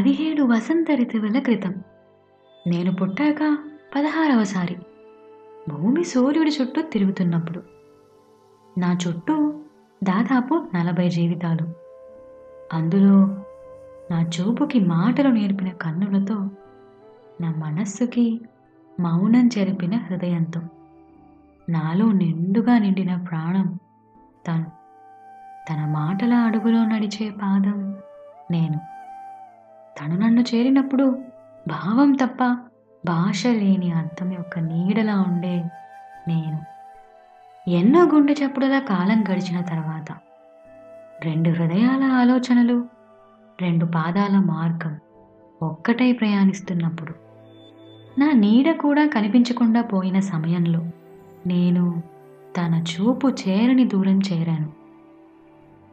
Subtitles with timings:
[0.00, 1.74] పదిహేడు వసంత ఋతువుల క్రితం.
[2.66, 3.58] నేను పుట్టాక
[3.96, 4.76] పదహారవసారి
[5.68, 7.62] భూమి సూర్యుడి చుట్టూ తిరుగుతున్నప్పుడు.
[8.78, 9.60] నా చుట్టూ
[10.04, 11.74] దాదాపు నలభై జీవితాలు.
[12.72, 13.44] అందులో
[14.10, 16.34] నా చూపుకి మాటలు నేర్పిన కన్నులతో
[17.40, 18.40] నా మనస్సుకి
[19.00, 20.60] మౌనం జరిపిన హృదయంతో.
[21.68, 23.78] నాలో నిండుగా నిండిన ప్రాణం
[24.48, 24.66] తను.
[25.70, 27.96] తన మాటల అడుగులో నడిచే పాదం
[28.50, 28.89] నేను.
[29.98, 31.18] తను నన్ను చేరినప్పుడు
[31.68, 32.44] భావం తప్ప
[33.06, 35.64] భాష లేని అర్థం యొక్క నీడలా ఉండే
[36.28, 36.60] నేను.
[37.70, 40.16] ఎన్నో గుండె చప్పుడుల కాలం గడిచిన తర్వాత
[41.24, 42.84] రెండు హృదయాల ఆలోచనలు
[43.60, 44.98] రెండు పాదాల మార్గం
[45.62, 47.14] ఒక్కటై ప్రయాణిస్తున్నప్పుడు
[48.20, 50.80] నా నీడ కూడా కనిపించకుండా పోయిన సమయంలో
[51.46, 52.02] నేను
[52.56, 54.72] తన చూపు చేరని దూరం చేరాను.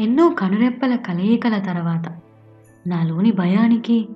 [0.00, 2.06] ఎన్నో కనురెప్పల కలయికల తర్వాత
[2.86, 4.08] నాలోని భయానికి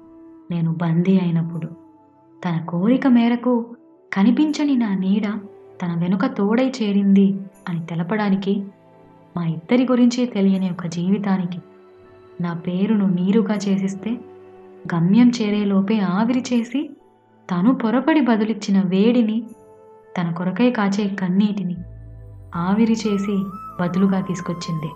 [0.51, 1.69] నేను బందీ అయినప్పుడు
[2.45, 3.77] తన కోరిక మేరకు
[4.13, 5.27] కనిపించని నా నీడ
[5.83, 8.65] తన వెనుక తోడై చేరింది అని తెలపడానికి
[9.37, 11.61] మా ఇద్దరి గురించి తెలియని ఒక జీవితానికి
[12.41, 14.11] నా పేరును నీరుగా చేసిస్తే
[14.95, 16.91] గమ్యం చేరేలోపే ఆవిరి చేసి
[17.51, 19.43] తను పొరపడి బదులిచ్చిన వేడిని
[20.19, 21.77] తన కొరకై కాచే కన్నీటిని
[22.55, 23.37] ఆవిరి చేసి
[23.81, 24.91] బదులుగా తీసుకొచ్చింది.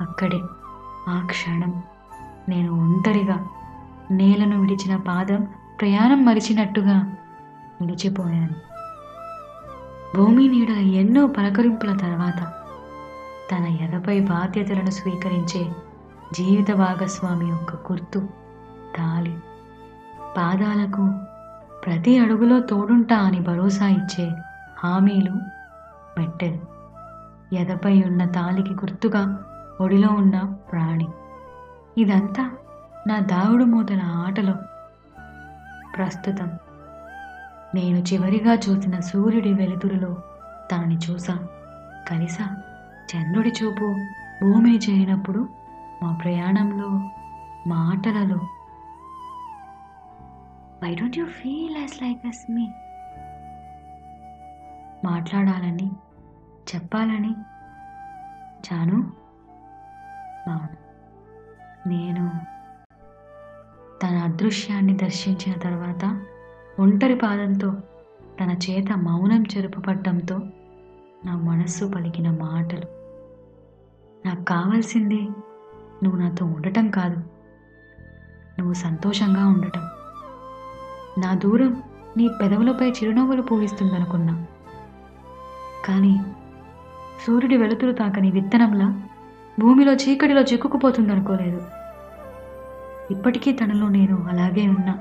[0.00, 0.40] అక్కడే
[1.08, 1.82] ఆ క్షణం
[2.48, 3.48] నేను ఒంటరిగా
[4.10, 5.48] నేలను విడిచిన పాదం
[5.80, 7.14] ప్రయాణం మరిచినట్టుగా
[7.80, 8.72] నిలిచిపోయాను
[10.16, 12.52] భూమి నీడ ఎన్నో పలకరింపుల తర్వాత
[13.52, 15.72] తన ఎదపై బాధ్యతలను స్వీకరించే
[16.32, 18.28] జీవిత భాగస్వామి యొక్క గుర్తు
[18.96, 19.38] తాలి.
[20.36, 21.10] పాదాలకు
[21.86, 24.30] ప్రతి అడుగులో తోడుంటా అని భరోసా ఇచ్చే
[24.78, 25.32] హామీలు
[26.20, 26.58] మెట్టెలు.
[27.54, 29.44] ఎదపై ఉన్న తాలికి గుర్తుగా
[29.80, 30.40] ఒడిలో ఉన్న
[30.72, 31.08] ప్రాణి.
[31.98, 32.56] ఇదంతా
[33.06, 34.54] నా దావుడు మూతల ఆటలో.
[35.96, 36.58] ప్రస్తుతం
[37.74, 40.22] నేను చివరిగా చూసిన సూర్యుడి వెలుతురులో
[40.72, 41.48] తనని చూసా
[42.10, 42.46] కలిసా
[43.14, 43.94] చంద్రుడి చూపు
[44.42, 45.48] భూమిని చేరినప్పుడు
[46.02, 46.88] మా ప్రయాణంలో
[47.66, 48.36] మాటలలో
[50.82, 52.68] why don't you feel as like us మీ
[55.04, 55.90] మాట్లాడాలని
[56.74, 57.32] చెప్పాలని
[58.66, 58.98] చాను?
[60.48, 60.81] అవును
[61.86, 62.30] నేను
[64.02, 66.26] తన అదృశ్యాన్ని దర్శించిన తర్వాత
[66.80, 67.72] ఒంటరి పాదంతో
[68.40, 70.38] తన చేత మౌనం చెరుపబడ్డంతో
[71.24, 72.86] నా మనస్సు పలికిన మాటలు.
[74.26, 75.28] నాకు కావాల్సింది
[76.02, 77.16] నువ్వు నాతో ఉండటం కాదు.
[78.58, 79.80] నువ్వు సంతోషంగా ఉండటం.
[81.18, 81.82] నా దూరం
[82.16, 84.46] నీ పెదవులపై చిరునవ్వులు పూవిస్తుందనుకున్నా
[85.84, 86.20] కానీ
[87.26, 89.08] సూర్యుడి వెలుతురు తాకని విత్తనంలా
[89.62, 91.60] భూమిలో చీకటిలో చిక్కుకుపోతుందనుకోలేదు.
[93.10, 94.94] ఇప్పటికీ తనలో నేను అలాగే ఉన్నా.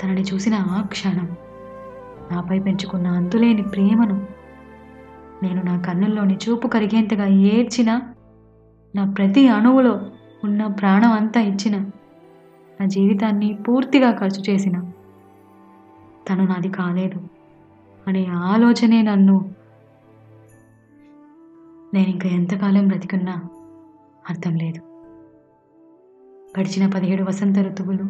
[0.00, 1.28] తనని చూసిన ఆ క్షణం
[2.30, 4.16] నాపై పెంచుకున్న అంతులేని ప్రేమను
[5.42, 7.90] నేను నా కన్నుల్లోని చూపు కరిగేంతగా ఏడ్చిన
[8.94, 9.94] నా ప్రతి అణువులో
[10.44, 11.76] ఉన్న ప్రాణం అంతా ఇచ్చిన
[12.80, 14.76] నా జీవితాన్ని పూర్తిగా ఖర్చు చేసిన
[16.28, 17.20] తను నాది కాలేదు
[18.06, 19.36] అనే ఆలోచనే నన్ను
[21.96, 23.32] నేను ఇంకా ఎంతకాలం బ్రతికున్నా
[24.30, 24.80] అర్థం లేదు.
[26.60, 28.02] గడిచిన పదిహేడు వసంత ఋతువులు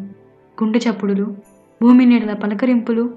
[0.63, 1.37] గుండె చప్పుడులు
[1.83, 3.15] భూమి నీడల పలకరింపులు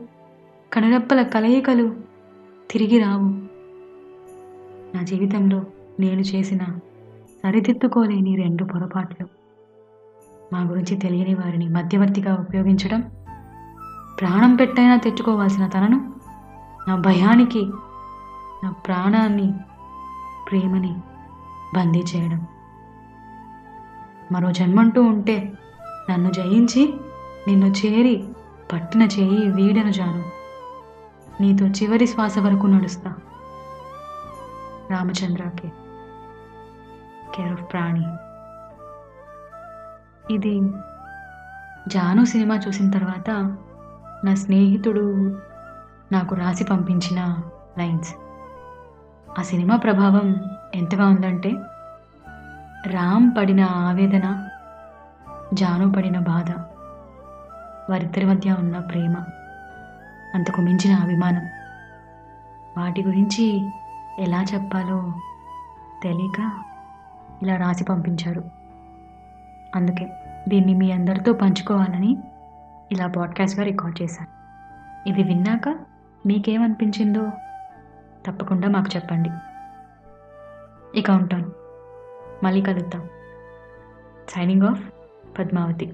[0.73, 1.95] కనురెప్పల కలయికలు
[2.71, 3.29] తిరిగి రావు.
[4.95, 5.65] నా జీవితంలో
[5.99, 6.59] నేను చేసిన
[7.43, 9.27] సరిదిద్దుకోలేని రెండు పొరపాట్లు.
[10.53, 13.01] మా గురించి తెలియని వారిని మధ్యవర్తిగా ఉపయోగించడం
[14.19, 16.13] ప్రాణం పెట్టైనా తెచ్చుకోవాల్సిన తనను
[16.87, 17.65] నా భయానికి
[18.63, 19.53] నా ప్రాణాన్ని
[20.51, 20.97] ప్రేమని
[21.75, 22.47] బందీ చేయడం.
[24.31, 25.53] మరో జన్మంటూ ఉంటే
[26.09, 26.93] నన్ను జయించి
[27.47, 28.23] నిన్ను చేరి
[28.73, 30.23] పట్టిన చేయి వీడను జాను.
[31.41, 33.15] నీతో చివరి శ్వాస వరకు నడుస్తా.
[34.91, 35.71] రామచంద్రకి
[37.35, 38.05] కేర్ ఆఫ్ ప్రాణి.
[40.33, 40.61] ఇది
[41.87, 43.29] జాను సినిమా చూసిన తర్వాత
[44.25, 45.37] నా స్నేహితుడు
[46.11, 47.37] నాకు రాసి పంపించిన
[47.77, 48.15] లైన్స్.
[49.39, 50.35] ఆ సినిమా ప్రభావం
[50.75, 51.49] ఎంతగా ఉందంటే
[52.87, 54.49] రామ్ పడిన ఆవేదన
[55.53, 56.51] జాను పడిన బాధ
[57.89, 59.15] వారిద్దరి మధ్య ఉన్న ప్రేమ
[60.35, 61.49] అంతకు మించిన అభిమానం.
[62.77, 63.69] వాటి గురించి
[64.19, 65.13] ఎలా చెప్పాలో
[66.03, 66.51] తెలియక
[67.41, 68.43] ఇలా రాసి పంపించారు
[69.75, 70.13] అందుకే
[70.47, 72.17] దీన్ని మీ అందరితో పంచుకోవాలని
[72.91, 74.29] ఇలా పాడ్కాస్ట్గా రికార్డ్ చేశాను.
[75.09, 75.75] ఇది విన్నాక
[76.25, 77.31] మీకేమనిపించిందో
[78.31, 79.29] తప్పకుండా మాకు చెప్పండి.
[80.99, 81.51] ఇక ఉంటాను.
[82.43, 83.09] మళ్ళీ కలుద్దాం.
[84.29, 84.91] Signing off
[85.39, 85.93] Padmavati